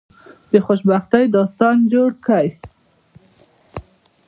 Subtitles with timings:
[0.51, 2.47] د خوشبختی داستان جوړ کړی.